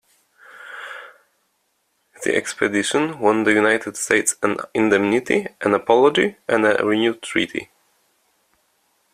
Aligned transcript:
The 2.23 2.35
expedition 2.35 3.19
won 3.19 3.43
the 3.43 3.53
United 3.53 3.95
States 3.97 4.33
an 4.41 4.57
indemnity, 4.73 5.45
an 5.63 5.75
apology, 5.75 6.37
and 6.47 6.65
a 6.65 6.83
renewed 6.83 7.21
treaty. 7.21 7.69